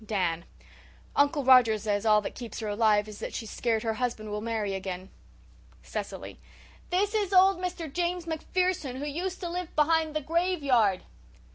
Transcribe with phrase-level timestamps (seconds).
[0.03, 0.45] DAN:
[1.15, 4.41] "Uncle Roger says all that keeps her alive is that she's scared her husband will
[4.41, 5.11] marry again."
[5.83, 6.39] CECILY:
[6.89, 7.85] "This is old Mr.
[7.93, 11.03] James MacPherson who used to live behind the graveyard."